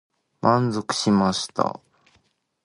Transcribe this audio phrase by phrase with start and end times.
[0.41, 1.79] 満足しました。